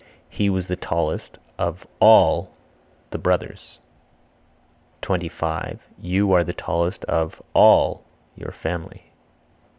[0.31, 2.49] He was the tallest of (all)
[3.11, 3.77] the brothers.
[5.03, 5.79] 25.
[6.01, 8.01] You are the tallest of (all)
[8.35, 9.11] your family.